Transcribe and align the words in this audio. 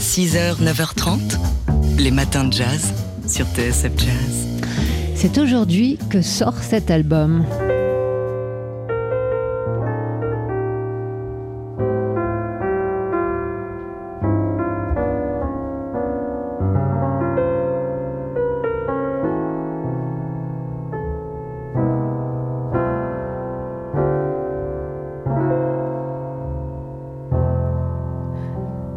6h, 0.00 0.62
9h30, 0.62 1.38
les 1.98 2.10
matins 2.10 2.44
de 2.44 2.52
jazz 2.54 2.94
sur 3.28 3.44
TSF 3.48 3.92
Jazz. 3.98 4.48
C'est 5.14 5.36
aujourd'hui 5.36 5.98
que 6.08 6.22
sort 6.22 6.56
cet 6.62 6.90
album. 6.90 7.44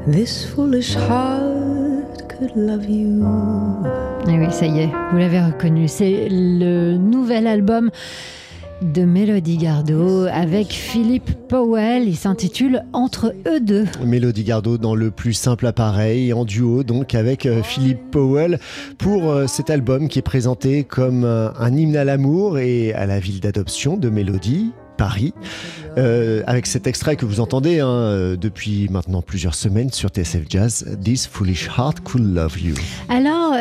This 0.06 0.46
foolish 0.46 0.96
heart 0.96 2.28
could 2.28 2.52
love 2.58 2.90
you. 2.90 3.24
Et 4.28 4.34
eh 4.34 4.38
oui, 4.38 4.52
ça 4.52 4.66
y 4.66 4.82
est, 4.82 4.90
vous 5.12 5.18
l'avez 5.18 5.40
reconnu. 5.40 5.88
C'est 5.88 6.28
le 6.30 6.98
nouvel 6.98 7.48
album 7.48 7.90
de 8.82 9.06
Mélodie 9.06 9.56
Gardot 9.56 10.26
avec 10.26 10.74
Philippe 10.74 11.32
Powell. 11.48 12.10
Il 12.10 12.18
s'intitule 12.18 12.84
Entre 12.92 13.34
eux 13.48 13.62
deux. 13.62 13.86
Mélodie 14.04 14.44
Gardot 14.44 14.78
dans 14.78 14.94
le 14.94 15.10
plus 15.10 15.32
simple 15.32 15.66
appareil, 15.68 16.34
en 16.34 16.44
duo 16.44 16.84
donc 16.84 17.16
avec 17.16 17.46
euh, 17.46 17.64
Philippe 17.64 18.12
Powell 18.12 18.60
pour 18.98 19.32
euh, 19.32 19.48
cet 19.48 19.70
album 19.70 20.10
qui 20.10 20.20
est 20.20 20.24
présenté 20.24 20.84
comme 20.84 21.24
euh, 21.24 21.50
un 21.58 21.74
hymne 21.74 21.96
à 21.96 22.04
l'amour 22.04 22.60
et 22.60 22.94
à 22.94 23.06
la 23.06 23.20
ville 23.20 23.40
d'adoption 23.40 23.96
de 23.96 24.10
Mélodie. 24.10 24.74
Paris, 24.98 25.34
euh, 25.98 26.44
avec 26.48 26.66
cet 26.66 26.88
extrait 26.88 27.16
que 27.16 27.26
vous 27.26 27.40
entendez 27.40 27.80
hein, 27.80 27.88
euh, 27.88 28.36
depuis 28.36 28.88
maintenant 28.90 29.22
plusieurs 29.22 29.56
semaines 29.56 29.92
sur 29.92 30.10
TSF 30.10 30.44
Jazz, 30.50 30.98
This 31.04 31.28
Foolish 31.28 31.70
Heart 31.78 32.02
Could 32.02 32.34
Love 32.34 32.60
You. 32.60 32.76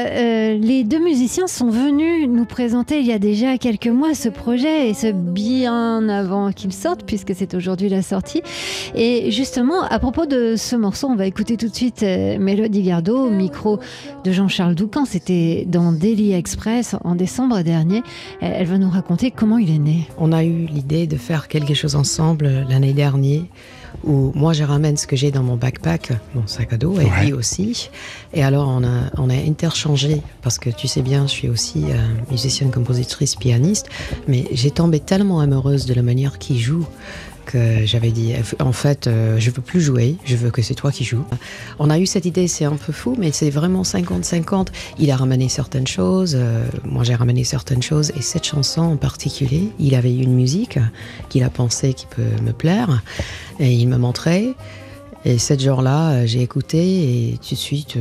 Euh, 0.06 0.58
les 0.58 0.84
deux 0.84 1.02
musiciens 1.02 1.46
sont 1.46 1.70
venus 1.70 2.28
nous 2.28 2.44
présenter 2.44 3.00
il 3.00 3.06
y 3.06 3.12
a 3.12 3.18
déjà 3.18 3.58
quelques 3.58 3.88
mois 3.88 4.14
ce 4.14 4.28
projet, 4.28 4.88
et 4.88 4.94
ce 4.94 5.12
bien 5.12 6.08
avant 6.08 6.52
qu'il 6.52 6.72
sorte, 6.72 7.04
puisque 7.04 7.34
c'est 7.34 7.54
aujourd'hui 7.54 7.88
la 7.88 8.02
sortie. 8.02 8.42
Et 8.94 9.30
justement, 9.30 9.82
à 9.82 9.98
propos 9.98 10.26
de 10.26 10.54
ce 10.56 10.76
morceau, 10.76 11.08
on 11.08 11.16
va 11.16 11.26
écouter 11.26 11.56
tout 11.56 11.68
de 11.68 11.74
suite 11.74 12.02
Mélodie 12.02 12.82
Gardot 12.82 13.26
au 13.26 13.30
micro 13.30 13.78
de 14.24 14.32
Jean-Charles 14.32 14.74
Doucan. 14.74 15.04
C'était 15.04 15.64
dans 15.68 15.92
Daily 15.92 16.32
Express 16.32 16.96
en 17.04 17.14
décembre 17.14 17.62
dernier. 17.62 18.02
Elle 18.40 18.66
va 18.66 18.78
nous 18.78 18.90
raconter 18.90 19.30
comment 19.30 19.58
il 19.58 19.74
est 19.74 19.78
né. 19.78 20.08
On 20.18 20.32
a 20.32 20.44
eu 20.44 20.66
l'idée 20.66 21.06
de 21.06 21.16
faire 21.16 21.48
quelque 21.48 21.74
chose 21.74 21.96
ensemble 21.96 22.66
l'année 22.68 22.92
dernière 22.92 23.42
où 24.04 24.32
moi 24.34 24.52
je 24.52 24.64
ramène 24.64 24.96
ce 24.96 25.06
que 25.06 25.16
j'ai 25.16 25.30
dans 25.30 25.42
mon 25.42 25.56
backpack, 25.56 26.12
mon 26.34 26.46
sac 26.46 26.72
à 26.72 26.76
dos, 26.76 26.98
et 27.00 27.08
lui 27.20 27.32
aussi. 27.32 27.90
Et 28.34 28.42
alors 28.42 28.68
on 28.68 28.84
a, 28.84 29.10
on 29.18 29.30
a 29.30 29.34
interchangé, 29.34 30.22
parce 30.42 30.58
que 30.58 30.70
tu 30.70 30.88
sais 30.88 31.02
bien, 31.02 31.26
je 31.26 31.32
suis 31.32 31.48
aussi 31.48 31.84
euh, 31.90 31.96
musicienne, 32.30 32.70
compositrice, 32.70 33.36
pianiste, 33.36 33.88
mais 34.28 34.46
j'ai 34.52 34.70
tombé 34.70 35.00
tellement 35.00 35.40
amoureuse 35.40 35.86
de 35.86 35.94
la 35.94 36.02
manière 36.02 36.38
qu'il 36.38 36.58
joue 36.58 36.86
que 37.44 37.84
j'avais 37.84 38.10
dit, 38.10 38.32
en 38.60 38.72
fait, 38.72 39.06
euh, 39.06 39.38
je 39.38 39.50
veux 39.50 39.62
plus 39.62 39.80
jouer, 39.80 40.16
je 40.24 40.36
veux 40.36 40.50
que 40.50 40.62
c'est 40.62 40.74
toi 40.74 40.90
qui 40.90 41.04
joues. 41.04 41.24
On 41.78 41.90
a 41.90 41.98
eu 41.98 42.06
cette 42.06 42.24
idée, 42.24 42.48
c'est 42.48 42.64
un 42.64 42.76
peu 42.76 42.92
fou, 42.92 43.16
mais 43.18 43.32
c'est 43.32 43.50
vraiment 43.50 43.82
50-50. 43.82 44.68
Il 44.98 45.10
a 45.10 45.16
ramené 45.16 45.48
certaines 45.48 45.86
choses, 45.86 46.36
euh, 46.36 46.64
moi 46.84 47.04
j'ai 47.04 47.14
ramené 47.14 47.44
certaines 47.44 47.82
choses, 47.82 48.12
et 48.16 48.22
cette 48.22 48.44
chanson 48.44 48.82
en 48.82 48.96
particulier, 48.96 49.68
il 49.78 49.94
avait 49.94 50.14
une 50.14 50.34
musique 50.34 50.78
qu'il 51.28 51.42
a 51.44 51.50
pensé 51.50 51.94
qui 51.94 52.06
peut 52.06 52.42
me 52.42 52.52
plaire, 52.52 53.02
et 53.60 53.72
il 53.72 53.88
me 53.88 53.96
montrait. 53.96 54.54
Et 55.24 55.38
cette 55.38 55.64
euh, 55.64 56.26
j'ai 56.26 56.42
écouté 56.42 56.78
et 57.30 57.38
tout 57.38 57.54
de 57.54 57.60
suite, 57.60 57.96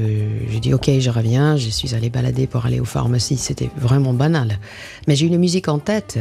j'ai 0.50 0.60
dit 0.60 0.74
ok, 0.74 0.90
je 1.00 1.10
reviens. 1.12 1.56
Je 1.56 1.70
suis 1.70 1.94
allé 1.94 2.10
balader 2.10 2.48
pour 2.48 2.66
aller 2.66 2.80
aux 2.80 2.86
pharmacies. 2.86 3.38
C'était 3.38 3.70
vraiment 3.78 4.14
banal. 4.14 4.58
Mais 5.08 5.16
j'ai 5.16 5.28
une 5.28 5.38
musique 5.38 5.68
en 5.68 5.78
tête 5.78 6.18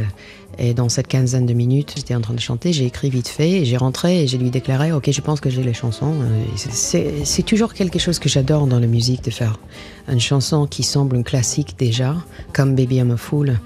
et 0.57 0.73
dans 0.73 0.89
cette 0.89 1.07
quinzaine 1.07 1.45
de 1.45 1.53
minutes, 1.53 1.93
j'étais 1.95 2.15
en 2.15 2.21
train 2.21 2.33
de 2.33 2.39
chanter, 2.39 2.73
j'ai 2.73 2.85
écrit 2.85 3.09
vite 3.09 3.27
fait, 3.27 3.65
j'ai 3.65 3.77
rentré 3.77 4.23
et 4.23 4.27
j'ai 4.27 4.37
lui 4.37 4.49
déclaré, 4.49 4.91
ok, 4.91 5.09
je 5.11 5.21
pense 5.21 5.39
que 5.39 5.49
j'ai 5.49 5.63
les 5.63 5.73
chansons. 5.73 6.13
Euh, 6.21 7.13
c'est 7.23 7.43
toujours 7.43 7.73
quelque 7.73 7.99
chose 7.99 8.19
que 8.19 8.29
j'adore 8.29 8.67
dans 8.67 8.79
la 8.79 8.87
musique 8.87 9.23
de 9.23 9.31
faire. 9.31 9.59
Une 10.07 10.19
chanson 10.19 10.65
qui 10.65 10.83
semble 10.83 11.15
un 11.15 11.23
classique 11.23 11.75
déjà, 11.77 12.15
comme 12.53 12.75
Baby 12.75 12.97
I'm 12.97 13.11
a 13.11 13.17
Fool. 13.17 13.59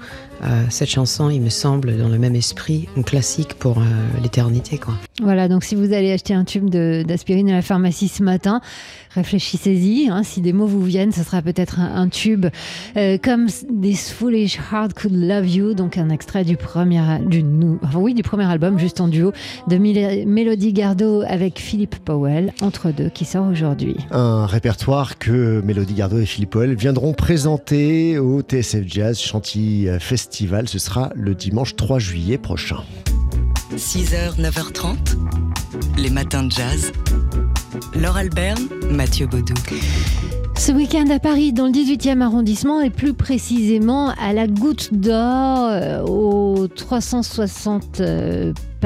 Euh, 0.44 0.64
cette 0.68 0.90
chanson, 0.90 1.30
il 1.30 1.40
me 1.40 1.48
semble, 1.48 1.96
dans 1.96 2.08
le 2.08 2.18
même 2.18 2.36
esprit, 2.36 2.88
un 2.96 3.02
classique 3.02 3.54
pour 3.54 3.78
euh, 3.78 3.84
l'éternité. 4.22 4.78
Voilà, 5.22 5.48
donc 5.48 5.64
si 5.64 5.74
vous 5.74 5.94
allez 5.94 6.12
acheter 6.12 6.34
un 6.34 6.44
tube 6.44 6.68
d'aspirine 6.68 7.48
à 7.48 7.54
la 7.54 7.62
pharmacie 7.62 8.08
ce 8.08 8.22
matin, 8.22 8.60
réfléchissez-y. 9.14 10.10
Hein, 10.10 10.22
si 10.22 10.42
des 10.42 10.52
mots 10.52 10.66
vous 10.66 10.82
viennent, 10.82 11.12
ce 11.12 11.22
sera 11.22 11.40
peut-être 11.40 11.80
un, 11.80 12.08
tube 12.08 12.46
comme 13.22 13.46
This 13.82 14.10
Foolish 14.10 14.58
Heart 14.70 14.92
Could 14.92 15.14
Love 15.14 15.48
You, 15.48 15.74
donc 15.74 15.96
un 15.96 16.10
extrait 16.10 16.44
du 16.44 16.58
premier, 16.58 16.75
du, 16.84 17.44
oui, 17.94 18.14
du 18.14 18.22
premier 18.22 18.44
album, 18.44 18.78
juste 18.78 19.00
en 19.00 19.08
duo, 19.08 19.32
de 19.68 19.76
Mélodie 19.78 20.72
Gardot 20.72 21.22
avec 21.26 21.58
Philippe 21.58 21.96
Powell, 22.04 22.52
entre 22.60 22.90
deux, 22.90 23.08
qui 23.08 23.24
sort 23.24 23.46
aujourd'hui. 23.46 23.96
Un 24.10 24.46
répertoire 24.46 25.18
que 25.18 25.60
Mélodie 25.62 25.94
Gardot 25.94 26.18
et 26.18 26.26
Philippe 26.26 26.50
Powell 26.50 26.74
viendront 26.74 27.12
présenter 27.12 28.18
au 28.18 28.42
TSF 28.42 28.84
Jazz 28.86 29.18
Chantilly 29.18 29.88
Festival. 30.00 30.68
Ce 30.68 30.78
sera 30.78 31.10
le 31.14 31.34
dimanche 31.34 31.76
3 31.76 31.98
juillet 31.98 32.38
prochain. 32.38 32.78
6h, 33.76 34.40
9h30, 34.40 35.16
les 35.98 36.10
matins 36.10 36.44
de 36.44 36.52
jazz. 36.52 36.92
Laure 37.94 38.16
Albert, 38.16 38.56
Mathieu 38.90 39.26
Baudou. 39.26 39.54
Ce 40.58 40.72
week-end 40.72 41.08
à 41.10 41.18
Paris, 41.18 41.52
dans 41.52 41.66
le 41.66 41.72
18e 41.72 42.22
arrondissement, 42.22 42.80
et 42.80 42.90
plus 42.90 43.12
précisément 43.12 44.10
à 44.18 44.32
la 44.32 44.46
Goutte 44.46 44.92
d'Or, 44.92 45.68
euh, 45.70 46.02
au 46.02 46.66
360 46.66 48.00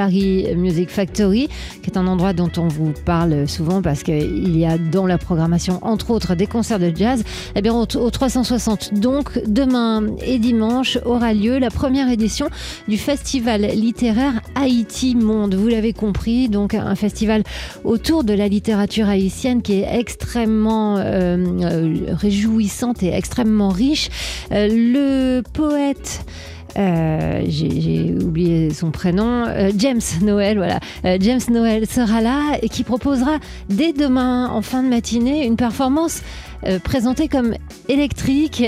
Paris 0.01 0.47
Music 0.57 0.89
Factory, 0.89 1.51
qui 1.83 1.91
est 1.91 1.99
un 1.99 2.07
endroit 2.07 2.33
dont 2.33 2.51
on 2.57 2.69
vous 2.69 2.95
parle 3.05 3.47
souvent 3.47 3.83
parce 3.83 4.03
qu'il 4.03 4.57
y 4.57 4.65
a 4.65 4.79
dans 4.79 5.05
la 5.05 5.19
programmation, 5.19 5.79
entre 5.83 6.11
autres, 6.11 6.35
des 6.35 6.47
concerts 6.47 6.79
de 6.79 6.91
jazz. 6.97 7.23
Eh 7.55 7.61
bien, 7.61 7.75
au, 7.75 7.85
360, 7.85 8.95
donc, 8.95 9.39
demain 9.47 10.07
et 10.25 10.39
dimanche, 10.39 10.97
aura 11.05 11.35
lieu 11.35 11.59
la 11.59 11.69
première 11.69 12.09
édition 12.09 12.49
du 12.89 12.97
festival 12.97 13.61
littéraire 13.61 14.41
Haïti 14.55 15.15
Monde. 15.17 15.55
Vous 15.55 15.69
l'avez 15.69 15.93
compris, 15.93 16.49
donc 16.49 16.73
un 16.73 16.95
festival 16.95 17.43
autour 17.85 18.25
de 18.25 18.33
la 18.33 18.49
littérature 18.49 19.07
haïtienne 19.07 19.61
qui 19.61 19.81
est 19.81 19.99
extrêmement 19.99 20.97
euh, 20.97 21.37
euh, 21.63 21.97
réjouissante 22.09 23.03
et 23.03 23.13
extrêmement 23.13 23.69
riche. 23.69 24.09
Euh, 24.51 24.67
le 24.71 25.43
poète 25.43 26.25
euh, 26.79 27.43
j'ai 27.47 28.15
oublié 28.23 28.73
son 28.73 28.91
prénom, 28.91 29.45
euh, 29.47 29.71
James 29.77 30.01
Noël, 30.23 30.57
voilà. 30.59 30.81
Euh, 31.05 31.17
James 31.21 31.41
Noël 31.51 31.87
sera 31.87 32.21
là 32.21 32.59
et 32.63 32.69
qui 32.69 32.85
proposera 32.85 33.39
dès 33.69 33.93
demain 33.93 34.49
en 34.49 34.63
fin 34.63 34.83
de 34.83 34.89
matinée 34.89 35.47
une 35.47 35.57
performance 35.57 36.23
euh, 36.67 36.79
présenté 36.79 37.27
comme 37.27 37.55
électrique 37.89 38.63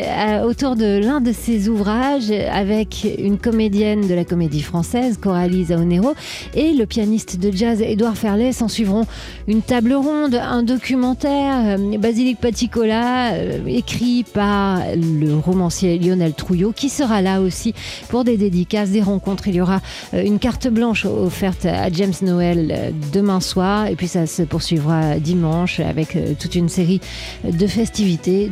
autour 0.44 0.76
de 0.76 0.98
l'un 0.98 1.20
de 1.20 1.30
ses 1.30 1.68
ouvrages 1.68 2.30
avec 2.30 3.06
une 3.18 3.38
comédienne 3.38 4.08
de 4.08 4.14
la 4.14 4.24
comédie 4.24 4.62
française, 4.62 5.18
Coralie 5.20 5.66
Zaonero, 5.66 6.14
et 6.54 6.72
le 6.72 6.86
pianiste 6.86 7.38
de 7.38 7.52
jazz 7.52 7.82
Édouard 7.82 8.16
Ferlet. 8.16 8.52
S'en 8.52 8.68
suivront 8.68 9.04
une 9.46 9.60
table 9.60 9.92
ronde, 9.92 10.34
un 10.34 10.62
documentaire, 10.62 11.78
Basilique 11.98 12.40
Paticola, 12.40 13.32
écrit 13.66 14.24
par 14.24 14.80
le 14.96 15.36
romancier 15.36 15.98
Lionel 15.98 16.32
Trouillot, 16.32 16.72
qui 16.72 16.88
sera 16.88 17.20
là 17.20 17.40
aussi 17.42 17.74
pour 18.08 18.24
des 18.24 18.36
dédicaces, 18.36 18.90
des 18.90 19.02
rencontres. 19.02 19.48
Il 19.48 19.54
y 19.54 19.60
aura 19.60 19.80
une 20.12 20.38
carte 20.38 20.68
blanche 20.68 21.04
offerte 21.04 21.66
à 21.66 21.90
James 21.92 22.12
Noël 22.22 22.92
demain 23.12 23.40
soir, 23.40 23.86
et 23.86 23.96
puis 23.96 24.08
ça 24.08 24.26
se 24.26 24.42
poursuivra 24.42 25.18
dimanche 25.18 25.80
avec 25.80 26.16
toute 26.38 26.54
une 26.54 26.68
série 26.68 27.00
de 27.44 27.66
fêtes 27.66 27.92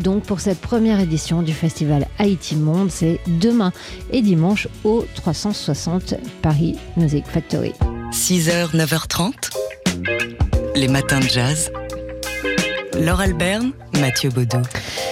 donc 0.02 0.24
pour 0.24 0.40
cette 0.40 0.60
première 0.60 1.00
édition 1.00 1.42
du 1.42 1.52
festival 1.52 2.06
Haïti 2.18 2.56
Monde. 2.56 2.90
C'est 2.90 3.18
demain 3.26 3.72
et 4.12 4.22
dimanche 4.22 4.68
au 4.84 5.04
360 5.14 6.14
Paris 6.42 6.76
Music 6.96 7.24
Factory. 7.26 7.72
6h, 8.12 8.74
9h30, 8.74 9.32
les 10.76 10.88
matins 10.88 11.20
de 11.20 11.28
jazz. 11.28 11.70
Laure 12.98 13.20
Alberne, 13.20 13.72
Mathieu 13.98 14.30
Baudou. 14.30 14.62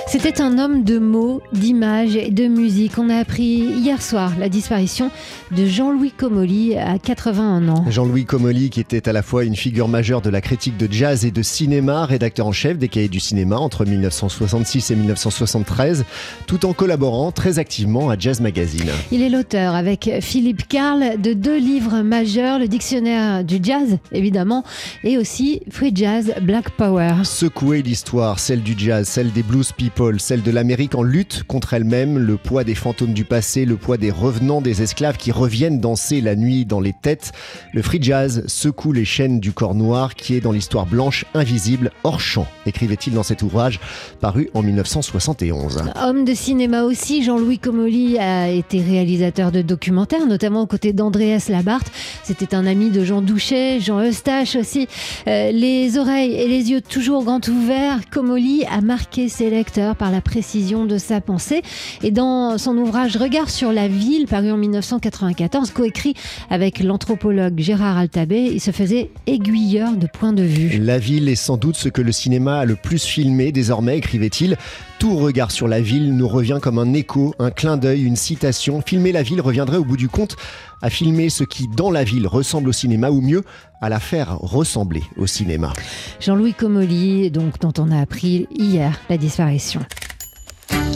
C'était 0.06 0.40
un 0.40 0.58
homme 0.58 0.84
de 0.84 0.98
mots, 0.98 1.42
d'images 1.52 2.16
et 2.16 2.30
de 2.30 2.46
musique. 2.46 2.98
On 2.98 3.10
a 3.10 3.16
appris 3.16 3.58
hier 3.58 4.00
soir 4.00 4.32
la 4.38 4.48
disparition 4.48 5.10
de 5.54 5.66
Jean-Louis 5.66 6.12
Comolli 6.12 6.76
à 6.76 6.98
81 6.98 7.68
ans. 7.68 7.84
Jean-Louis 7.88 8.24
Comolli, 8.24 8.70
qui 8.70 8.80
était 8.80 9.08
à 9.08 9.12
la 9.12 9.22
fois 9.22 9.44
une 9.44 9.56
figure 9.56 9.88
majeure 9.88 10.22
de 10.22 10.30
la 10.30 10.40
critique 10.40 10.76
de 10.76 10.90
jazz 10.90 11.24
et 11.24 11.30
de 11.30 11.42
cinéma, 11.42 12.06
rédacteur 12.06 12.46
en 12.46 12.52
chef 12.52 12.78
des 12.78 12.88
cahiers 12.88 13.08
du 13.08 13.20
cinéma 13.20 13.56
entre 13.56 13.84
1966 13.84 14.90
et 14.90 14.96
1973, 14.96 16.04
tout 16.46 16.64
en 16.64 16.72
collaborant 16.72 17.30
très 17.32 17.58
activement 17.58 18.08
à 18.08 18.18
Jazz 18.18 18.40
Magazine. 18.40 18.90
Il 19.12 19.22
est 19.22 19.28
l'auteur, 19.28 19.74
avec 19.74 20.10
Philippe 20.20 20.66
Karl, 20.68 21.20
de 21.20 21.32
deux 21.32 21.58
livres 21.58 22.00
majeurs, 22.00 22.58
le 22.58 22.68
dictionnaire 22.68 23.44
du 23.44 23.58
jazz, 23.62 23.98
évidemment, 24.12 24.64
et 25.04 25.18
aussi 25.18 25.60
Free 25.70 25.92
Jazz 25.94 26.32
Black 26.42 26.70
Power. 26.70 27.24
Secouer 27.24 27.82
l'histoire, 27.82 28.38
celle 28.38 28.62
du 28.62 28.67
jazz, 28.76 29.08
celle 29.08 29.32
des 29.32 29.42
blues 29.42 29.72
people, 29.72 30.20
celle 30.20 30.42
de 30.42 30.50
l'Amérique 30.50 30.94
en 30.94 31.02
lutte 31.02 31.44
contre 31.44 31.74
elle-même, 31.74 32.18
le 32.18 32.36
poids 32.36 32.64
des 32.64 32.74
fantômes 32.74 33.12
du 33.12 33.24
passé, 33.24 33.64
le 33.64 33.76
poids 33.76 33.96
des 33.96 34.10
revenants 34.10 34.60
des 34.60 34.82
esclaves 34.82 35.16
qui 35.16 35.30
reviennent 35.30 35.80
danser 35.80 36.20
la 36.20 36.34
nuit 36.34 36.64
dans 36.64 36.80
les 36.80 36.92
têtes. 36.92 37.32
Le 37.72 37.82
free 37.82 38.02
jazz 38.02 38.44
secoue 38.46 38.92
les 38.92 39.04
chaînes 39.04 39.40
du 39.40 39.52
corps 39.52 39.74
noir 39.74 40.14
qui 40.14 40.34
est 40.34 40.40
dans 40.40 40.52
l'histoire 40.52 40.86
blanche, 40.86 41.24
invisible, 41.34 41.92
hors 42.04 42.20
champ, 42.20 42.46
écrivait-il 42.66 43.14
dans 43.14 43.22
cet 43.22 43.42
ouvrage 43.42 43.80
paru 44.20 44.50
en 44.54 44.62
1971. 44.62 45.84
Homme 46.02 46.24
de 46.24 46.34
cinéma 46.34 46.82
aussi, 46.82 47.22
Jean-Louis 47.22 47.58
Comolli 47.58 48.18
a 48.18 48.48
été 48.48 48.80
réalisateur 48.80 49.52
de 49.52 49.62
documentaires, 49.62 50.26
notamment 50.26 50.62
aux 50.62 50.66
côtés 50.66 50.92
d'Andreas 50.92 51.46
Labarthe. 51.48 51.90
C'était 52.22 52.54
un 52.54 52.66
ami 52.66 52.90
de 52.90 53.04
Jean 53.04 53.22
Douchet, 53.22 53.80
Jean 53.80 54.00
Eustache 54.00 54.56
aussi. 54.56 54.88
Euh, 55.26 55.52
les 55.52 55.98
oreilles 55.98 56.34
et 56.34 56.48
les 56.48 56.70
yeux 56.70 56.80
toujours 56.80 57.24
grands 57.24 57.40
ouverts, 57.48 58.00
Comolli 58.10 58.57
a 58.66 58.80
marqué 58.80 59.28
ses 59.28 59.50
lecteurs 59.50 59.96
par 59.96 60.10
la 60.10 60.20
précision 60.20 60.84
de 60.84 60.98
sa 60.98 61.20
pensée. 61.20 61.62
Et 62.02 62.10
dans 62.10 62.58
son 62.58 62.76
ouvrage 62.76 63.16
Regard 63.16 63.50
sur 63.50 63.72
la 63.72 63.88
ville, 63.88 64.26
paru 64.26 64.50
en 64.50 64.56
1994, 64.56 65.70
coécrit 65.70 66.14
avec 66.50 66.80
l'anthropologue 66.80 67.58
Gérard 67.58 67.98
Altabé, 67.98 68.50
il 68.52 68.60
se 68.60 68.70
faisait 68.70 69.10
aiguilleur 69.26 69.92
de 69.92 70.06
point 70.06 70.32
de 70.32 70.42
vue. 70.42 70.78
La 70.78 70.98
ville 70.98 71.28
est 71.28 71.34
sans 71.34 71.56
doute 71.56 71.76
ce 71.76 71.88
que 71.88 72.02
le 72.02 72.12
cinéma 72.12 72.58
a 72.58 72.64
le 72.64 72.76
plus 72.76 73.04
filmé 73.04 73.52
désormais, 73.52 73.98
écrivait-il. 73.98 74.56
Tout 74.98 75.16
regard 75.16 75.52
sur 75.52 75.68
la 75.68 75.80
ville 75.80 76.16
nous 76.16 76.26
revient 76.26 76.58
comme 76.60 76.78
un 76.78 76.92
écho, 76.92 77.32
un 77.38 77.52
clin 77.52 77.76
d'œil, 77.76 78.02
une 78.02 78.16
citation. 78.16 78.82
Filmer 78.84 79.12
la 79.12 79.22
ville 79.22 79.40
reviendrait 79.40 79.76
au 79.76 79.84
bout 79.84 79.96
du 79.96 80.08
compte 80.08 80.34
à 80.82 80.90
filmer 80.90 81.28
ce 81.28 81.44
qui, 81.44 81.68
dans 81.68 81.92
la 81.92 82.02
ville, 82.02 82.26
ressemble 82.26 82.70
au 82.70 82.72
cinéma, 82.72 83.10
ou 83.10 83.20
mieux, 83.20 83.44
à 83.80 83.88
la 83.88 84.00
faire 84.00 84.38
ressembler 84.38 85.04
au 85.16 85.28
cinéma. 85.28 85.72
Jean-Louis 86.18 86.52
Comolli, 86.52 87.30
donc, 87.30 87.60
dont 87.60 87.72
on 87.78 87.92
a 87.92 88.00
appris 88.00 88.48
hier 88.50 88.98
la 89.08 89.18
disparition. 89.18 89.80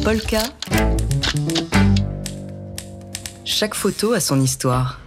Polka. 0.03 0.43
Chaque 3.45 3.75
photo 3.75 4.15
a 4.15 4.21
son 4.21 4.41
histoire. 4.41 5.01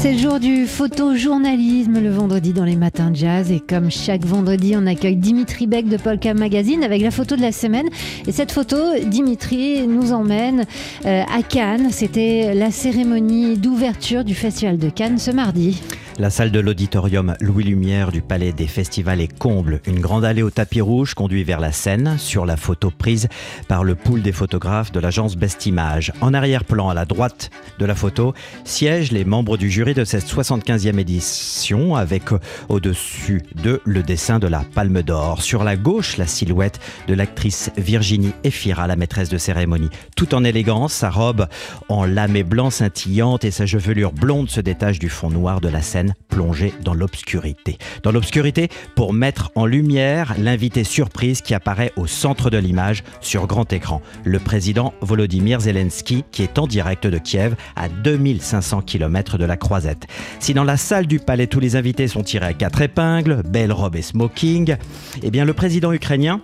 C'est 0.00 0.12
le 0.12 0.18
jour 0.18 0.38
du 0.38 0.68
photojournalisme 0.68 2.00
le 2.00 2.10
vendredi 2.10 2.52
dans 2.52 2.64
les 2.64 2.76
matins 2.76 3.10
jazz. 3.12 3.50
Et 3.50 3.58
comme 3.58 3.90
chaque 3.90 4.24
vendredi 4.24 4.74
on 4.76 4.86
accueille 4.86 5.16
Dimitri 5.16 5.66
Beck 5.66 5.88
de 5.88 5.96
Polka 5.96 6.34
Magazine 6.34 6.84
avec 6.84 7.02
la 7.02 7.10
photo 7.10 7.34
de 7.34 7.42
la 7.42 7.50
semaine. 7.50 7.88
Et 8.28 8.30
cette 8.30 8.52
photo 8.52 8.76
Dimitri 9.06 9.88
nous 9.88 10.12
emmène 10.12 10.66
euh, 11.04 11.22
à 11.28 11.42
Cannes. 11.42 11.88
C'était 11.90 12.54
la 12.54 12.70
cérémonie 12.70 13.56
d'ouverture 13.56 14.22
du 14.22 14.36
festival 14.36 14.78
de 14.78 14.88
Cannes 14.88 15.18
ce 15.18 15.32
mardi. 15.32 15.82
La 16.20 16.30
salle 16.30 16.50
de 16.50 16.58
l'auditorium 16.58 17.36
Louis 17.40 17.62
Lumière 17.62 18.10
du 18.10 18.22
Palais 18.22 18.52
des 18.52 18.66
Festivals 18.66 19.20
est 19.20 19.38
comble. 19.38 19.80
Une 19.86 20.00
grande 20.00 20.24
allée 20.24 20.42
au 20.42 20.50
tapis 20.50 20.80
rouge 20.80 21.14
conduit 21.14 21.44
vers 21.44 21.60
la 21.60 21.70
scène, 21.70 22.16
sur 22.18 22.44
la 22.44 22.56
photo 22.56 22.90
prise 22.90 23.28
par 23.68 23.84
le 23.84 23.94
pool 23.94 24.20
des 24.20 24.32
photographes 24.32 24.90
de 24.90 24.98
l'agence 24.98 25.36
Best 25.36 25.66
Image. 25.66 26.12
En 26.20 26.34
arrière-plan, 26.34 26.88
à 26.88 26.94
la 26.94 27.04
droite 27.04 27.50
de 27.78 27.86
la 27.86 27.94
photo, 27.94 28.34
siègent 28.64 29.12
les 29.12 29.24
membres 29.24 29.56
du 29.56 29.70
jury 29.70 29.94
de 29.94 30.02
cette 30.02 30.26
75e 30.26 30.98
édition, 30.98 31.94
avec 31.94 32.24
au-dessus 32.68 33.44
de 33.54 33.80
le 33.84 34.02
dessin 34.02 34.40
de 34.40 34.48
la 34.48 34.64
Palme 34.74 35.02
d'Or. 35.02 35.40
Sur 35.40 35.62
la 35.62 35.76
gauche, 35.76 36.16
la 36.16 36.26
silhouette 36.26 36.80
de 37.06 37.14
l'actrice 37.14 37.70
Virginie 37.76 38.32
Efira, 38.42 38.88
la 38.88 38.96
maîtresse 38.96 39.28
de 39.28 39.38
cérémonie. 39.38 39.90
Tout 40.16 40.34
en 40.34 40.42
élégance, 40.42 40.94
sa 40.94 41.10
robe 41.10 41.46
en 41.88 42.04
lamé 42.04 42.42
blanc 42.42 42.70
scintillante 42.70 43.44
et 43.44 43.52
sa 43.52 43.66
chevelure 43.66 44.10
blonde 44.10 44.50
se 44.50 44.60
détachent 44.60 44.98
du 44.98 45.10
fond 45.10 45.30
noir 45.30 45.60
de 45.60 45.68
la 45.68 45.80
scène 45.80 46.07
plongé 46.28 46.72
dans 46.82 46.94
l'obscurité. 46.94 47.78
Dans 48.02 48.12
l'obscurité, 48.12 48.68
pour 48.94 49.12
mettre 49.12 49.50
en 49.54 49.66
lumière 49.66 50.34
l'invité 50.38 50.84
surprise 50.84 51.40
qui 51.40 51.54
apparaît 51.54 51.92
au 51.96 52.06
centre 52.06 52.50
de 52.50 52.58
l'image 52.58 53.04
sur 53.20 53.46
grand 53.46 53.72
écran, 53.72 54.02
le 54.24 54.38
président 54.38 54.92
Volodymyr 55.00 55.60
Zelensky 55.60 56.24
qui 56.30 56.42
est 56.42 56.58
en 56.58 56.66
direct 56.66 57.06
de 57.06 57.18
Kiev 57.18 57.56
à 57.76 57.88
2500 57.88 58.82
km 58.82 59.38
de 59.38 59.44
la 59.44 59.56
Croisette. 59.56 60.06
Si 60.40 60.54
dans 60.54 60.64
la 60.64 60.76
salle 60.76 61.06
du 61.06 61.18
palais 61.18 61.46
tous 61.46 61.60
les 61.60 61.76
invités 61.76 62.08
sont 62.08 62.22
tirés 62.22 62.46
à 62.46 62.52
quatre 62.54 62.80
épingles, 62.82 63.42
belle 63.44 63.72
robe 63.72 63.96
et 63.96 64.02
smoking, 64.02 64.76
eh 65.22 65.30
bien 65.30 65.44
le 65.44 65.54
président 65.54 65.92
ukrainien 65.92 66.40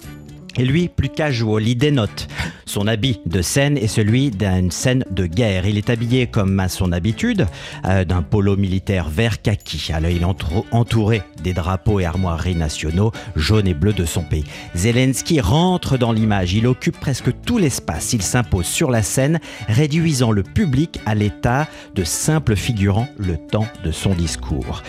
et 0.56 0.64
lui, 0.64 0.88
plus 0.88 1.08
casual, 1.08 1.66
il 1.66 1.76
dénote. 1.76 2.28
Son 2.66 2.86
habit 2.86 3.20
de 3.26 3.42
scène 3.42 3.76
est 3.76 3.88
celui 3.88 4.30
d'une 4.30 4.70
scène 4.70 5.04
de 5.10 5.26
guerre. 5.26 5.66
Il 5.66 5.78
est 5.78 5.90
habillé 5.90 6.26
comme 6.26 6.58
à 6.60 6.68
son 6.68 6.92
habitude, 6.92 7.46
euh, 7.86 8.04
d'un 8.04 8.22
polo 8.22 8.56
militaire 8.56 9.08
vert 9.08 9.42
kaki. 9.42 9.92
Alors 9.92 10.10
il 10.10 10.24
entouré 10.24 11.22
des 11.42 11.52
drapeaux 11.52 12.00
et 12.00 12.04
armoiries 12.04 12.56
nationaux 12.56 13.12
jaunes 13.36 13.68
et 13.68 13.74
bleus 13.74 13.92
de 13.92 14.04
son 14.04 14.22
pays. 14.22 14.44
Zelensky 14.74 15.40
rentre 15.40 15.98
dans 15.98 16.12
l'image. 16.12 16.54
Il 16.54 16.66
occupe 16.66 16.98
presque 16.98 17.30
tout 17.44 17.58
l'espace. 17.58 18.12
Il 18.12 18.22
s'impose 18.22 18.66
sur 18.66 18.90
la 18.90 19.02
scène, 19.02 19.40
réduisant 19.68 20.32
le 20.32 20.42
public 20.42 21.00
à 21.06 21.14
l'état 21.14 21.68
de 21.94 22.04
simple 22.04 22.56
figurant 22.56 23.08
le 23.18 23.36
temps 23.36 23.68
de 23.84 23.92
son 23.92 24.14
discours. 24.14 24.82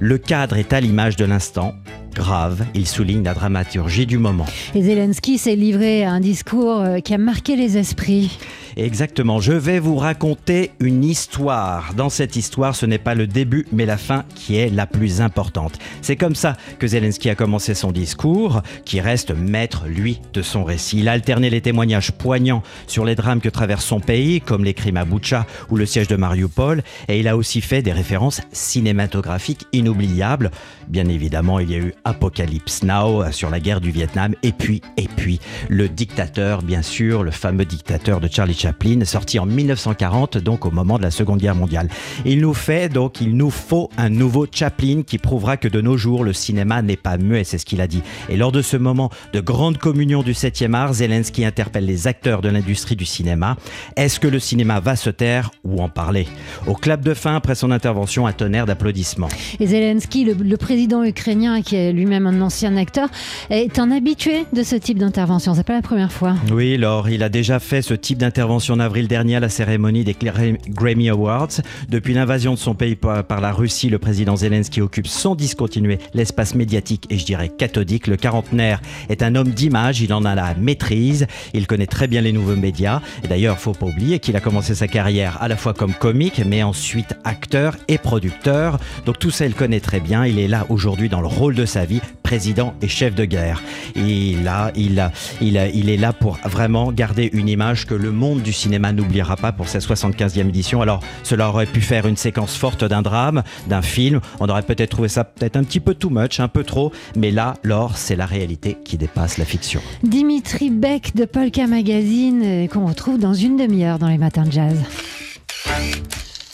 Le 0.00 0.18
cadre 0.18 0.56
est 0.56 0.72
à 0.72 0.80
l'image 0.80 1.16
de 1.16 1.24
l'instant 1.24 1.74
grave. 2.14 2.64
Il 2.74 2.86
souligne 2.86 3.22
la 3.22 3.34
dramaturgie 3.34 4.06
du 4.06 4.16
moment. 4.16 4.46
Et 4.74 4.82
Zelensky 4.82 5.36
s'est 5.36 5.56
livré 5.56 6.04
à 6.04 6.12
un 6.12 6.20
discours 6.20 6.80
euh, 6.80 7.00
qui 7.00 7.12
a 7.12 7.18
marqué 7.18 7.56
les 7.56 7.76
esprits. 7.76 8.38
Exactement, 8.76 9.38
je 9.38 9.52
vais 9.52 9.78
vous 9.78 9.96
raconter 9.96 10.72
une 10.80 11.04
histoire. 11.04 11.94
Dans 11.94 12.08
cette 12.08 12.34
histoire, 12.34 12.74
ce 12.74 12.86
n'est 12.86 12.98
pas 12.98 13.14
le 13.14 13.28
début, 13.28 13.66
mais 13.70 13.86
la 13.86 13.96
fin 13.96 14.24
qui 14.34 14.56
est 14.56 14.68
la 14.68 14.86
plus 14.86 15.20
importante. 15.20 15.78
C'est 16.02 16.16
comme 16.16 16.34
ça 16.34 16.56
que 16.80 16.88
Zelensky 16.88 17.30
a 17.30 17.36
commencé 17.36 17.74
son 17.74 17.92
discours, 17.92 18.62
qui 18.84 19.00
reste 19.00 19.30
maître, 19.30 19.84
lui, 19.86 20.20
de 20.32 20.42
son 20.42 20.64
récit. 20.64 20.98
Il 20.98 21.08
a 21.08 21.12
alterné 21.12 21.50
les 21.50 21.60
témoignages 21.60 22.10
poignants 22.10 22.64
sur 22.88 23.04
les 23.04 23.14
drames 23.14 23.40
que 23.40 23.48
traverse 23.48 23.84
son 23.84 24.00
pays, 24.00 24.40
comme 24.40 24.64
les 24.64 24.74
crimes 24.74 24.96
à 24.96 25.04
Boucha 25.04 25.46
ou 25.70 25.76
le 25.76 25.86
siège 25.86 26.08
de 26.08 26.16
Mariupol, 26.16 26.82
et 27.06 27.20
il 27.20 27.28
a 27.28 27.36
aussi 27.36 27.60
fait 27.60 27.80
des 27.80 27.92
références 27.92 28.40
cinématographiques 28.50 29.66
inoubliables. 29.72 30.50
Bien 30.88 31.08
évidemment, 31.08 31.60
il 31.60 31.70
y 31.70 31.74
a 31.74 31.78
eu 31.78 31.94
Apocalypse 32.04 32.82
Now 32.82 33.30
sur 33.30 33.50
la 33.50 33.60
guerre 33.60 33.80
du 33.80 33.92
Vietnam, 33.92 34.34
et 34.42 34.52
puis, 34.52 34.82
et 34.96 35.08
puis, 35.16 35.38
le 35.68 35.88
dictateur, 35.88 36.62
bien 36.62 36.82
sûr, 36.82 37.22
le 37.22 37.30
fameux 37.30 37.64
dictateur 37.64 38.20
de 38.20 38.28
Charlie 38.28 38.63
Chaplin, 38.64 39.04
sorti 39.04 39.38
en 39.38 39.44
1940, 39.44 40.38
donc 40.38 40.64
au 40.64 40.70
moment 40.70 40.96
de 40.96 41.02
la 41.02 41.10
Seconde 41.10 41.38
Guerre 41.38 41.54
mondiale. 41.54 41.90
Il 42.24 42.40
nous 42.40 42.54
fait 42.54 42.88
donc, 42.88 43.20
il 43.20 43.36
nous 43.36 43.50
faut 43.50 43.90
un 43.98 44.08
nouveau 44.08 44.46
Chaplin 44.50 45.02
qui 45.06 45.18
prouvera 45.18 45.58
que 45.58 45.68
de 45.68 45.82
nos 45.82 45.98
jours, 45.98 46.24
le 46.24 46.32
cinéma 46.32 46.80
n'est 46.80 46.96
pas 46.96 47.18
muet, 47.18 47.44
c'est 47.44 47.58
ce 47.58 47.66
qu'il 47.66 47.82
a 47.82 47.86
dit. 47.86 48.00
Et 48.30 48.38
lors 48.38 48.52
de 48.52 48.62
ce 48.62 48.78
moment 48.78 49.10
de 49.34 49.40
grande 49.40 49.76
communion 49.76 50.22
du 50.22 50.32
7e 50.32 50.72
art, 50.72 50.94
Zelensky 50.94 51.44
interpelle 51.44 51.84
les 51.84 52.06
acteurs 52.06 52.40
de 52.40 52.48
l'industrie 52.48 52.96
du 52.96 53.04
cinéma. 53.04 53.58
Est-ce 53.96 54.18
que 54.18 54.28
le 54.28 54.38
cinéma 54.38 54.80
va 54.80 54.96
se 54.96 55.10
taire 55.10 55.50
ou 55.62 55.82
en 55.82 55.90
parler? 55.90 56.26
Au 56.66 56.72
clap 56.72 57.02
de 57.02 57.12
fin, 57.12 57.36
après 57.36 57.56
son 57.56 57.70
intervention, 57.70 58.26
un 58.26 58.32
tonnerre 58.32 58.64
d'applaudissements. 58.64 59.28
Et 59.60 59.66
Zelensky, 59.66 60.24
le, 60.24 60.56
président 60.56 61.04
ukrainien, 61.04 61.60
qui 61.60 61.76
est 61.76 61.92
lui-même 61.92 62.26
un 62.26 62.40
ancien 62.40 62.78
acteur, 62.78 63.10
est 63.50 63.78
un 63.78 63.90
habitué 63.90 64.46
de 64.54 64.62
ce 64.62 64.76
type 64.76 64.98
d'intervention. 64.98 65.52
C'est 65.52 65.64
pas 65.64 65.74
la 65.74 65.82
première 65.82 66.12
fois. 66.12 66.34
Oui, 66.50 66.76
alors 66.76 67.10
il 67.10 67.22
a 67.22 67.28
déjà 67.28 67.58
fait 67.58 67.82
ce 67.82 67.92
type 67.92 68.16
d'intervention 68.16 68.53
en 68.54 68.78
avril 68.78 69.08
dernier 69.08 69.36
à 69.36 69.40
la 69.40 69.48
cérémonie 69.48 70.04
des 70.04 70.14
Grammy 70.14 71.08
Awards. 71.08 71.60
Depuis 71.88 72.14
l'invasion 72.14 72.54
de 72.54 72.58
son 72.58 72.74
pays 72.74 72.94
par 72.94 73.40
la 73.40 73.52
Russie, 73.52 73.90
le 73.90 73.98
président 73.98 74.36
Zelensky 74.36 74.80
occupe 74.80 75.08
sans 75.08 75.34
discontinuer 75.34 75.98
l'espace 76.14 76.54
médiatique 76.54 77.06
et 77.10 77.18
je 77.18 77.24
dirais 77.24 77.48
cathodique. 77.48 78.06
Le 78.06 78.16
quarantenaire 78.16 78.80
est 79.08 79.22
un 79.22 79.34
homme 79.34 79.48
d'image, 79.48 80.00
il 80.02 80.12
en 80.12 80.24
a 80.24 80.36
la 80.36 80.54
maîtrise, 80.54 81.26
il 81.52 81.66
connaît 81.66 81.88
très 81.88 82.06
bien 82.06 82.20
les 82.20 82.30
nouveaux 82.30 82.54
médias. 82.54 83.00
Et 83.24 83.28
d'ailleurs, 83.28 83.58
faut 83.58 83.72
pas 83.72 83.86
oublier 83.86 84.20
qu'il 84.20 84.36
a 84.36 84.40
commencé 84.40 84.76
sa 84.76 84.86
carrière 84.86 85.36
à 85.42 85.48
la 85.48 85.56
fois 85.56 85.74
comme 85.74 85.92
comique, 85.92 86.40
mais 86.46 86.62
ensuite 86.62 87.14
acteur 87.24 87.76
et 87.88 87.98
producteur. 87.98 88.78
Donc 89.04 89.18
tout 89.18 89.30
ça, 89.32 89.46
il 89.46 89.54
connaît 89.54 89.80
très 89.80 89.98
bien. 89.98 90.26
Il 90.26 90.38
est 90.38 90.48
là 90.48 90.64
aujourd'hui 90.68 91.08
dans 91.08 91.20
le 91.20 91.26
rôle 91.26 91.56
de 91.56 91.66
sa 91.66 91.84
vie, 91.84 92.00
président 92.22 92.74
et 92.82 92.88
chef 92.88 93.16
de 93.16 93.24
guerre. 93.24 93.60
Et 93.96 94.36
là, 94.44 94.70
il, 94.76 95.10
il, 95.40 95.60
il 95.74 95.90
est 95.90 95.96
là 95.96 96.12
pour 96.12 96.38
vraiment 96.44 96.92
garder 96.92 97.30
une 97.32 97.48
image 97.48 97.86
que 97.86 97.94
le 97.94 98.12
monde 98.12 98.42
du 98.44 98.52
cinéma 98.52 98.92
n'oubliera 98.92 99.36
pas 99.36 99.50
pour 99.50 99.66
sa 99.68 99.80
75e 99.80 100.48
édition. 100.48 100.80
Alors, 100.80 101.00
cela 101.24 101.48
aurait 101.48 101.66
pu 101.66 101.80
faire 101.80 102.06
une 102.06 102.16
séquence 102.16 102.56
forte 102.56 102.84
d'un 102.84 103.02
drame, 103.02 103.42
d'un 103.66 103.82
film. 103.82 104.20
On 104.38 104.48
aurait 104.48 104.62
peut-être 104.62 104.90
trouvé 104.90 105.08
ça 105.08 105.24
peut-être 105.24 105.56
un 105.56 105.64
petit 105.64 105.80
peu 105.80 105.94
too 105.94 106.10
much, 106.10 106.38
un 106.38 106.48
peu 106.48 106.62
trop. 106.62 106.92
Mais 107.16 107.32
là, 107.32 107.54
Laure, 107.64 107.96
c'est 107.96 108.14
la 108.14 108.26
réalité 108.26 108.78
qui 108.84 108.96
dépasse 108.96 109.38
la 109.38 109.44
fiction. 109.44 109.80
Dimitri 110.04 110.70
Beck 110.70 111.16
de 111.16 111.24
Polka 111.24 111.66
Magazine, 111.66 112.42
euh, 112.44 112.66
qu'on 112.68 112.86
retrouve 112.86 113.18
dans 113.18 113.34
une 113.34 113.56
demi-heure 113.56 113.98
dans 113.98 114.08
les 114.08 114.18
matins 114.18 114.44
de 114.44 114.52
jazz. 114.52 114.76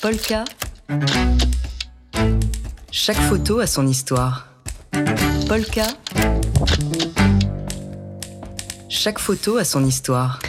Polka. 0.00 0.44
Chaque 2.90 3.16
photo 3.16 3.60
a 3.60 3.66
son 3.66 3.86
histoire. 3.86 4.48
Polka. 5.48 5.86
Chaque 8.88 9.18
photo 9.18 9.56
a 9.56 9.64
son 9.64 9.84
histoire. 9.84 10.40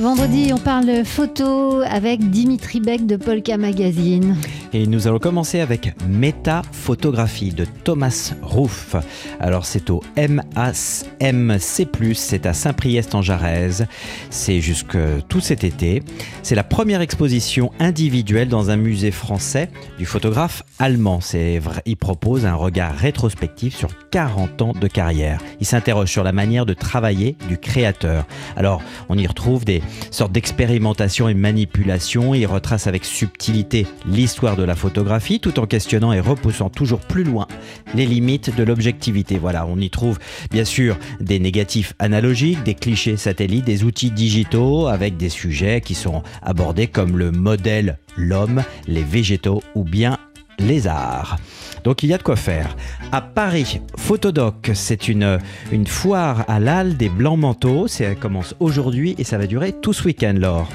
Vendredi, 0.00 0.52
on 0.52 0.58
parle 0.58 1.04
photo 1.04 1.80
avec 1.80 2.30
Dimitri 2.30 2.78
Beck 2.78 3.04
de 3.06 3.16
Polka 3.16 3.56
Magazine. 3.56 4.36
Et 4.74 4.86
nous 4.86 5.08
allons 5.08 5.18
commencer 5.18 5.60
avec 5.60 5.94
Métaphotographie 6.06 7.52
de 7.52 7.64
Thomas 7.84 8.34
Rouff. 8.42 8.96
Alors 9.40 9.64
c'est 9.64 9.88
au 9.88 10.02
MAMC+, 10.16 11.88
c'est 12.14 12.44
à 12.44 12.52
Saint-Priest 12.52 13.14
en 13.14 13.22
Jarez. 13.22 13.86
C'est 14.28 14.60
jusque 14.60 14.98
tout 15.28 15.40
cet 15.40 15.64
été. 15.64 16.02
C'est 16.42 16.54
la 16.54 16.64
première 16.64 17.00
exposition 17.00 17.72
individuelle 17.78 18.48
dans 18.48 18.68
un 18.68 18.76
musée 18.76 19.10
français 19.10 19.70
du 19.96 20.04
photographe 20.04 20.62
allemand. 20.78 21.20
C'est 21.22 21.62
il 21.86 21.96
propose 21.96 22.44
un 22.44 22.54
regard 22.54 22.94
rétrospectif 22.94 23.74
sur 23.74 23.88
40 24.10 24.60
ans 24.60 24.72
de 24.78 24.86
carrière. 24.86 25.40
Il 25.60 25.66
s'interroge 25.66 26.10
sur 26.10 26.24
la 26.24 26.32
manière 26.32 26.66
de 26.66 26.74
travailler 26.74 27.36
du 27.48 27.56
créateur. 27.56 28.26
Alors 28.54 28.82
on 29.08 29.16
y 29.16 29.26
retrouve 29.26 29.64
des 29.64 29.82
sortes 30.10 30.32
d'expérimentation 30.32 31.26
et 31.26 31.34
manipulation. 31.34 32.34
Il 32.34 32.46
retrace 32.46 32.86
avec 32.86 33.06
subtilité 33.06 33.86
l'histoire 34.06 34.57
de 34.58 34.64
la 34.64 34.74
photographie 34.74 35.40
tout 35.40 35.58
en 35.60 35.66
questionnant 35.66 36.12
et 36.12 36.20
repoussant 36.20 36.68
toujours 36.68 37.00
plus 37.00 37.24
loin 37.24 37.46
les 37.94 38.06
limites 38.06 38.54
de 38.54 38.62
l'objectivité. 38.62 39.38
Voilà, 39.38 39.66
on 39.66 39.78
y 39.78 39.88
trouve 39.88 40.18
bien 40.50 40.64
sûr 40.64 40.98
des 41.20 41.38
négatifs 41.38 41.94
analogiques, 41.98 42.62
des 42.64 42.74
clichés 42.74 43.16
satellites, 43.16 43.64
des 43.64 43.84
outils 43.84 44.10
digitaux 44.10 44.88
avec 44.88 45.16
des 45.16 45.28
sujets 45.28 45.80
qui 45.80 45.94
sont 45.94 46.22
abordés 46.42 46.88
comme 46.88 47.16
le 47.16 47.30
modèle 47.30 47.98
l'homme, 48.16 48.64
les 48.86 49.04
végétaux 49.04 49.62
ou 49.74 49.84
bien 49.84 50.18
les 50.58 50.88
arts. 50.88 51.36
Donc 51.84 52.02
il 52.02 52.10
y 52.10 52.14
a 52.14 52.18
de 52.18 52.22
quoi 52.22 52.36
faire. 52.36 52.76
À 53.12 53.20
Paris, 53.20 53.80
Photodoc, 53.96 54.72
c'est 54.74 55.08
une, 55.08 55.38
une 55.70 55.86
foire 55.86 56.44
à 56.48 56.58
l'Al 56.58 56.96
des 56.96 57.08
Blancs 57.08 57.38
Manteaux. 57.38 57.86
Ça 57.86 58.14
commence 58.16 58.56
aujourd'hui 58.58 59.14
et 59.18 59.24
ça 59.24 59.38
va 59.38 59.46
durer 59.46 59.72
tout 59.72 59.92
ce 59.92 60.04
week-end, 60.04 60.34
Laure. 60.36 60.68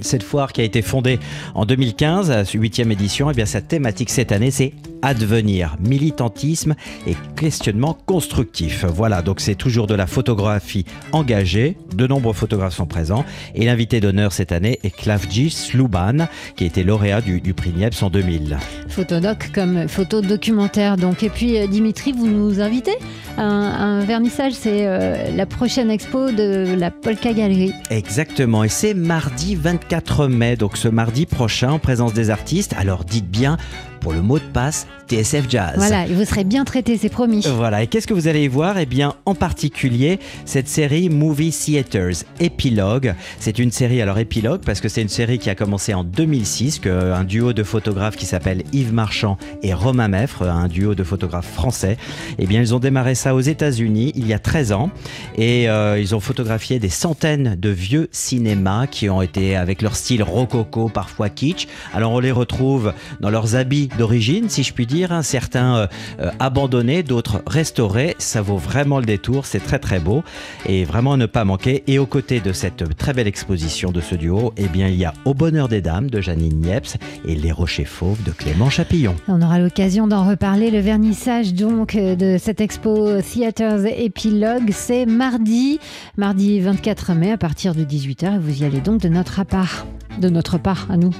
Cette 0.00 0.22
foire 0.22 0.52
qui 0.52 0.60
a 0.60 0.64
été 0.64 0.82
fondée 0.82 1.18
en 1.54 1.64
2015, 1.64 2.30
8e 2.52 2.90
édition, 2.90 3.30
et 3.30 3.32
eh 3.32 3.36
bien 3.36 3.46
sa 3.46 3.60
thématique 3.60 4.10
cette 4.10 4.32
année, 4.32 4.50
c'est 4.50 4.72
advenir, 5.04 5.76
militantisme 5.80 6.74
et 7.06 7.14
questionnement 7.36 7.96
constructif. 8.06 8.84
Voilà, 8.86 9.22
donc 9.22 9.40
c'est 9.40 9.54
toujours 9.54 9.86
de 9.86 9.94
la 9.94 10.06
photographie 10.06 10.86
engagée, 11.12 11.76
de 11.94 12.06
nombreux 12.06 12.32
photographes 12.32 12.74
sont 12.74 12.86
présents, 12.86 13.24
et 13.54 13.66
l'invité 13.66 14.00
d'honneur 14.00 14.32
cette 14.32 14.50
année 14.50 14.78
est 14.82 14.90
Klavji 14.90 15.50
Sluban, 15.50 16.26
qui 16.56 16.64
a 16.64 16.66
été 16.66 16.82
lauréat 16.82 17.20
du, 17.20 17.54
prix 17.54 17.72
Niepce 17.76 18.02
en 18.02 18.10
2000. 18.10 18.58
Photodoc 18.88 19.50
comme 19.52 19.88
photo 19.88 20.22
documentaire, 20.22 20.96
donc. 20.96 21.22
Et 21.22 21.28
puis 21.28 21.58
euh, 21.58 21.66
Dimitri, 21.66 22.12
vous 22.12 22.26
nous 22.26 22.60
invitez 22.60 22.96
à 23.36 23.42
un, 23.42 24.04
vernissage, 24.04 24.52
c'est 24.52 24.86
euh, 24.86 25.34
la 25.36 25.46
prochaine 25.46 25.90
expo 25.90 26.30
de 26.30 26.74
la 26.78 26.90
Polka 26.90 27.32
Galerie. 27.32 27.72
Exactement, 27.90 28.64
et 28.64 28.68
c'est 28.68 28.94
mardi 28.94 29.54
24 29.54 30.28
mai, 30.28 30.56
donc 30.56 30.76
ce 30.76 30.88
mardi 30.88 31.26
prochain, 31.26 31.72
en 31.72 31.78
présence 31.78 32.14
des 32.14 32.30
artistes. 32.30 32.74
Alors 32.78 33.04
dites 33.04 33.28
bien 33.28 33.56
pour 34.04 34.12
le 34.12 34.20
mot 34.20 34.38
de 34.38 34.44
passe 34.44 34.86
TSF 35.08 35.46
Jazz. 35.48 35.74
Voilà, 35.76 36.06
et 36.06 36.12
vous 36.12 36.24
serez 36.24 36.44
bien 36.44 36.64
traité, 36.64 36.96
c'est 36.96 37.08
promis. 37.08 37.44
Voilà, 37.56 37.82
et 37.82 37.86
qu'est-ce 37.86 38.06
que 38.06 38.14
vous 38.14 38.28
allez 38.28 38.44
y 38.44 38.48
voir? 38.48 38.78
Eh 38.78 38.86
bien, 38.86 39.14
en 39.26 39.34
particulier, 39.34 40.18
cette 40.44 40.68
série 40.68 41.08
Movie 41.08 41.50
Theaters 41.52 42.24
Epilogue. 42.40 43.14
C'est 43.38 43.58
une 43.58 43.70
série, 43.70 44.00
alors 44.00 44.18
épilogue, 44.18 44.62
parce 44.64 44.80
que 44.80 44.88
c'est 44.88 45.02
une 45.02 45.08
série 45.08 45.38
qui 45.38 45.50
a 45.50 45.54
commencé 45.54 45.94
en 45.94 46.04
2006, 46.04 46.78
que 46.78 47.12
un 47.12 47.24
duo 47.24 47.52
de 47.52 47.62
photographes 47.62 48.16
qui 48.16 48.26
s'appelle 48.26 48.62
Yves 48.72 48.92
Marchand 48.92 49.36
et 49.62 49.74
Romain 49.74 50.08
Meffre, 50.08 50.42
un 50.42 50.68
duo 50.68 50.94
de 50.94 51.04
photographes 51.04 51.52
français, 51.52 51.96
eh 52.38 52.46
bien, 52.46 52.60
ils 52.60 52.74
ont 52.74 52.78
démarré 52.80 53.14
ça 53.14 53.34
aux 53.34 53.40
États-Unis 53.40 54.12
il 54.14 54.26
y 54.26 54.32
a 54.32 54.38
13 54.38 54.72
ans, 54.72 54.90
et 55.36 55.68
euh, 55.68 55.98
ils 55.98 56.14
ont 56.14 56.20
photographié 56.20 56.78
des 56.78 56.88
centaines 56.88 57.56
de 57.58 57.68
vieux 57.68 58.08
cinémas 58.12 58.86
qui 58.86 59.08
ont 59.10 59.22
été 59.22 59.56
avec 59.56 59.82
leur 59.82 59.96
style 59.96 60.22
rococo, 60.22 60.88
parfois 60.88 61.28
kitsch. 61.28 61.66
Alors, 61.92 62.12
on 62.12 62.20
les 62.20 62.32
retrouve 62.32 62.92
dans 63.20 63.30
leurs 63.30 63.56
habits 63.56 63.88
d'origine, 63.98 64.48
si 64.48 64.62
je 64.62 64.72
puis 64.72 64.86
dire, 64.86 64.93
un 65.02 65.22
certains 65.22 65.76
euh, 65.76 65.86
euh, 66.20 66.30
abandonnés, 66.38 67.02
d'autres 67.02 67.42
restaurés. 67.46 68.14
Ça 68.18 68.42
vaut 68.42 68.56
vraiment 68.56 69.00
le 69.00 69.04
détour, 69.04 69.44
c'est 69.44 69.60
très 69.60 69.78
très 69.78 69.98
beau 69.98 70.22
et 70.66 70.84
vraiment 70.84 71.16
ne 71.16 71.26
pas 71.26 71.44
manquer. 71.44 71.82
Et 71.86 71.98
aux 71.98 72.06
côtés 72.06 72.40
de 72.40 72.52
cette 72.52 72.96
très 72.96 73.12
belle 73.12 73.26
exposition 73.26 73.90
de 73.90 74.00
ce 74.00 74.14
duo, 74.14 74.52
eh 74.56 74.68
bien, 74.68 74.88
il 74.88 74.96
y 74.96 75.04
a 75.04 75.12
Au 75.24 75.34
bonheur 75.34 75.68
des 75.68 75.80
dames 75.80 76.10
de 76.10 76.20
Janine 76.20 76.60
Niepce 76.60 76.96
et 77.26 77.34
Les 77.34 77.50
Rochers 77.50 77.84
Fauves 77.84 78.22
de 78.24 78.30
Clément 78.30 78.70
Chapillon. 78.70 79.16
On 79.26 79.42
aura 79.42 79.58
l'occasion 79.58 80.06
d'en 80.06 80.28
reparler. 80.28 80.70
Le 80.70 80.80
vernissage 80.80 81.54
donc 81.54 81.96
de 81.96 82.36
cette 82.38 82.60
expo 82.60 83.20
Theaters 83.20 83.86
Epilogue, 83.86 84.70
c'est 84.72 85.06
mardi, 85.06 85.80
mardi 86.16 86.60
24 86.60 87.14
mai 87.14 87.32
à 87.32 87.38
partir 87.38 87.74
de 87.74 87.84
18h. 87.84 88.36
Et 88.36 88.38
vous 88.38 88.62
y 88.62 88.64
allez 88.64 88.80
donc 88.80 89.00
de 89.00 89.08
notre 89.08 89.44
part, 89.44 89.86
de 90.20 90.28
notre 90.28 90.58
part 90.58 90.86
à 90.90 90.96
nous. 90.96 91.12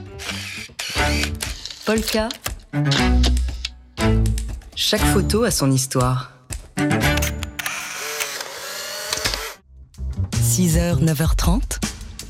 Polka. 1.85 2.28
Chaque 4.77 5.01
photo 5.01 5.45
a 5.45 5.51
son 5.51 5.71
histoire. 5.71 6.33
6h, 10.37 11.03
9h30, 11.03 11.81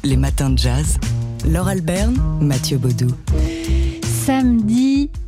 les 0.05 0.17
matins 0.17 0.51
de 0.51 0.59
jazz. 0.59 0.99
Laure 1.47 1.69
Alberne, 1.69 2.17
Mathieu 2.41 2.79
Baudou. 2.79 3.15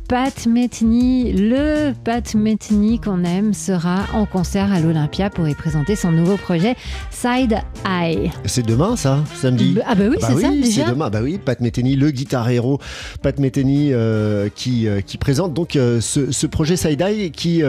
Pat 0.07 0.45
Metheny, 0.45 1.33
le 1.33 1.91
Pat 1.91 2.33
Metheny 2.33 2.97
qu'on 2.97 3.25
aime, 3.25 3.53
sera 3.53 4.05
en 4.13 4.25
concert 4.25 4.71
à 4.71 4.79
l'Olympia 4.79 5.29
pour 5.29 5.49
y 5.49 5.53
présenter 5.53 5.97
son 5.97 6.13
nouveau 6.13 6.37
projet 6.37 6.77
Side 7.11 7.57
Eye. 7.85 8.31
C'est 8.45 8.65
demain 8.65 8.95
ça, 8.95 9.25
samedi? 9.35 9.77
Ah 9.85 9.95
bah 9.95 10.05
oui, 10.09 10.15
bah 10.21 10.27
c'est 10.29 10.41
ça 10.41 10.49
déjà. 10.49 10.85
C'est 10.85 10.91
demain, 10.91 11.09
bah 11.09 11.19
oui, 11.21 11.37
Pat 11.43 11.59
Metheny, 11.59 11.97
le 11.97 12.11
guitar 12.11 12.49
héros 12.49 12.79
Pat 13.21 13.37
Metheny 13.37 13.89
euh, 13.91 14.47
qui, 14.55 14.87
euh, 14.87 15.01
qui 15.01 15.17
présente 15.17 15.53
donc 15.53 15.75
euh, 15.75 15.99
ce, 15.99 16.47
projet 16.47 16.77
Side 16.77 17.01
Eye 17.01 17.29
qui 17.31 17.61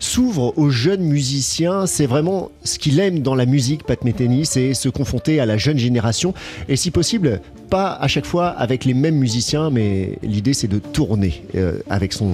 s'ouvre 0.00 0.52
aux 0.58 0.70
jeunes 0.70 1.04
musiciens. 1.04 1.86
C'est 1.86 2.06
vraiment 2.06 2.50
ce 2.64 2.80
qu'il 2.80 2.98
aime 2.98 3.20
dans 3.20 3.36
la 3.36 3.46
musique, 3.46 3.84
Pat 3.84 4.02
Metheny, 4.02 4.46
c'est 4.46 4.74
se 4.74 4.88
confronter 4.88 5.38
à 5.38 5.46
la 5.46 5.58
jeune 5.58 5.78
génération 5.78 6.34
et 6.68 6.74
si 6.74 6.90
possible, 6.90 7.40
pas 7.68 7.92
à 7.92 8.08
chaque 8.08 8.26
fois 8.26 8.48
avec 8.48 8.84
les 8.84 8.94
mêmes 8.94 9.16
musiciens, 9.16 9.70
mais 9.70 10.18
l'idée 10.22 10.54
c'est 10.54 10.68
de 10.68 10.78
tourner 10.78 11.42
avec 11.88 12.12
son, 12.12 12.30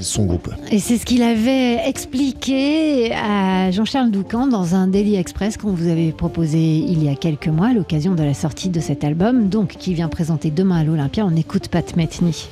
son 0.00 0.24
groupe. 0.24 0.50
Et 0.70 0.78
c'est 0.78 0.98
ce 0.98 1.04
qu'il 1.04 1.22
avait 1.22 1.88
expliqué 1.88 3.12
à 3.14 3.70
Jean-Charles 3.70 4.10
Doucan 4.10 4.46
dans 4.46 4.74
un 4.74 4.86
Daily 4.86 5.16
Express 5.16 5.56
qu'on 5.56 5.72
vous 5.72 5.88
avait 5.88 6.12
proposé 6.12 6.58
il 6.58 7.02
y 7.02 7.08
a 7.08 7.14
quelques 7.14 7.48
mois 7.48 7.68
à 7.68 7.72
l'occasion 7.72 8.14
de 8.14 8.22
la 8.22 8.34
sortie 8.34 8.68
de 8.68 8.80
cet 8.80 9.04
album, 9.04 9.48
donc 9.48 9.76
qui 9.78 9.94
vient 9.94 10.08
présenter 10.08 10.50
demain 10.50 10.76
à 10.80 10.84
l'Olympia. 10.84 11.24
On 11.26 11.36
écoute 11.36 11.68
Pat 11.68 11.96
Metheny. 11.96 12.48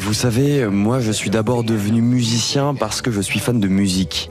Vous 0.00 0.14
savez, 0.14 0.66
moi 0.66 1.00
je 1.00 1.12
suis 1.12 1.30
d'abord 1.30 1.64
devenu 1.64 2.02
musicien 2.02 2.74
parce 2.74 3.02
que 3.02 3.10
je 3.10 3.20
suis 3.20 3.38
fan 3.40 3.60
de 3.60 3.68
musique. 3.68 4.30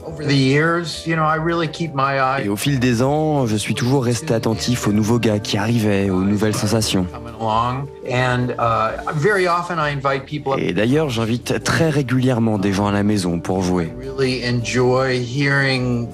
Et 2.44 2.48
au 2.48 2.56
fil 2.56 2.78
des 2.80 3.02
ans, 3.02 3.46
je 3.46 3.56
suis 3.56 3.74
toujours 3.74 4.04
resté 4.04 4.34
attentif 4.34 4.88
aux 4.88 4.92
nouveaux 4.92 5.18
gars 5.18 5.38
qui 5.42 5.56
arrivaient, 5.56 6.10
aux 6.10 6.22
nouvelles 6.22 6.54
sensations. 6.54 7.06
Et 10.58 10.72
d'ailleurs, 10.72 11.10
j'invite 11.10 11.62
très 11.62 11.90
régulièrement 11.90 12.58
des 12.58 12.72
gens 12.72 12.86
à 12.86 12.92
la 12.92 13.02
maison 13.02 13.40
pour 13.40 13.62
jouer. 13.62 13.92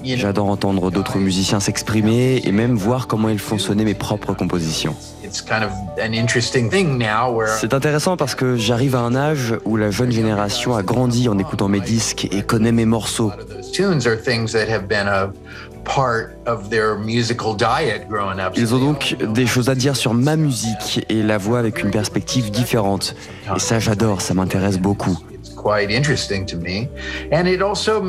J'adore 0.05 0.47
entendre 0.47 0.91
d'autres 0.91 1.19
musiciens 1.19 1.61
s'exprimer 1.61 2.43
et 2.45 2.53
même 2.53 2.77
voir 2.77 3.07
comment 3.07 3.29
ils 3.29 3.39
font 3.39 3.59
sonner 3.59 3.85
mes 3.85 3.95
propres 3.95 4.35
compositions. 4.35 4.95
C'est 7.61 7.75
intéressant 7.75 8.17
parce 8.17 8.35
que 8.35 8.57
j'arrive 8.57 8.97
à 8.97 9.01
un 9.01 9.15
âge 9.15 9.55
où 9.65 9.77
la 9.77 9.91
jeune 9.91 10.11
génération 10.11 10.75
a 10.75 10.83
grandi 10.83 11.29
en 11.29 11.39
écoutant 11.39 11.69
mes 11.69 11.81
disques 11.81 12.29
et 12.31 12.43
connaît 12.43 12.73
mes 12.73 12.87
morceaux. 12.87 13.33
Ils 18.57 18.75
ont 18.75 18.79
donc 18.79 19.17
des 19.21 19.47
choses 19.47 19.69
à 19.69 19.75
dire 19.75 19.97
sur 19.97 20.15
ma 20.15 20.37
musique 20.37 21.05
et 21.09 21.23
la 21.23 21.39
voix 21.39 21.59
avec 21.59 21.83
une 21.83 21.91
perspective 21.91 22.51
différente. 22.51 23.17
Et 23.57 23.59
ça, 23.59 23.79
j'adore, 23.79 24.21
ça 24.21 24.35
m'intéresse 24.35 24.79
beaucoup. 24.79 25.19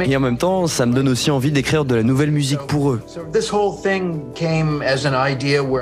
Et 0.05 0.15
en 0.15 0.19
même 0.19 0.37
temps, 0.37 0.67
ça 0.67 0.85
me 0.85 0.93
donne 0.93 1.09
aussi 1.09 1.31
envie 1.31 1.51
d'écrire 1.51 1.85
de 1.85 1.95
la 1.95 2.03
nouvelle 2.03 2.31
musique 2.31 2.59
pour 2.67 2.91
eux. 2.91 3.01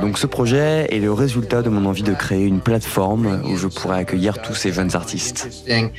Donc 0.02 0.18
ce 0.18 0.28
projet 0.28 0.88
est 0.90 1.00
le 1.00 1.14
résultat 1.14 1.62
de 1.62 1.70
mon 1.70 1.86
envie 1.86 2.04
de 2.04 2.14
créer 2.14 2.46
une 2.46 2.60
plateforme 2.60 3.42
où 3.46 3.58
je 3.58 3.68
pourrais 3.68 4.00
accueillir 4.00 4.42
tous 4.42 4.56
ces 4.56 4.72
jeunes 4.72 4.96
artistes. 4.96 5.50
Et 5.68 5.92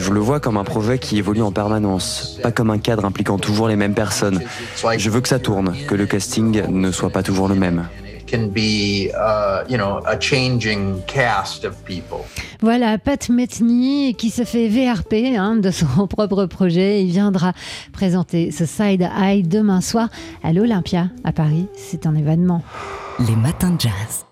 je 0.00 0.10
le 0.10 0.20
vois 0.20 0.40
comme 0.40 0.56
un 0.56 0.64
projet 0.64 0.98
qui 0.98 1.18
évolue 1.18 1.42
en 1.42 1.52
permanence, 1.52 2.38
pas 2.42 2.52
comme 2.52 2.70
un 2.70 2.78
cadre 2.78 3.04
impliquant 3.04 3.38
toujours 3.38 3.68
les 3.68 3.76
mêmes 3.76 3.94
personnes. 3.94 4.40
Je 4.96 5.10
veux 5.10 5.20
que 5.20 5.28
ça 5.28 5.38
tourne, 5.38 5.74
que 5.86 5.94
le 5.94 6.06
casting 6.06 6.62
ne 6.68 6.90
soit 6.90 7.10
pas 7.10 7.22
toujours 7.22 7.48
le 7.48 7.54
même. 7.54 7.86
Voilà, 12.60 12.98
Pat 12.98 13.28
Metheny 13.28 14.14
qui 14.14 14.30
se 14.30 14.44
fait 14.44 14.68
VRP 14.68 15.36
hein, 15.36 15.56
de 15.56 15.70
son 15.70 16.06
propre 16.08 16.46
projet. 16.46 17.02
Il 17.02 17.10
viendra 17.10 17.52
présenter 17.92 18.50
ce 18.50 18.64
Side 18.64 19.08
Eye 19.20 19.42
demain 19.42 19.80
soir 19.80 20.08
à 20.42 20.52
l'Olympia 20.52 21.08
à 21.24 21.32
Paris. 21.32 21.66
C'est 21.74 22.06
un 22.06 22.14
événement. 22.14 22.62
Les 23.18 23.36
matins 23.36 23.70
de 23.70 23.80
jazz. 23.80 24.31